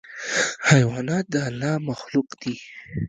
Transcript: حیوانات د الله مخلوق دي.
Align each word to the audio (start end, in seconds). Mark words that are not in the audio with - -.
حیوانات 0.69 1.25
د 1.33 1.35
الله 1.47 1.73
مخلوق 1.89 2.29
دي. 2.41 2.55